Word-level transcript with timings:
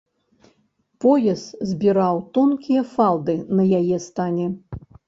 Пояс 1.05 1.43
збіраў 1.73 2.25
тонкія 2.39 2.81
фалды 2.95 3.41
на 3.61 3.71
яе 3.83 3.97
стане. 4.11 4.55